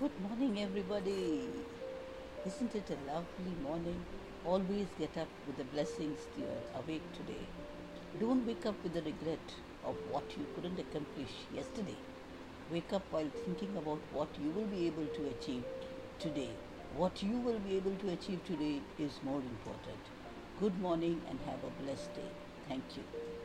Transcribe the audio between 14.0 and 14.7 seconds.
what you will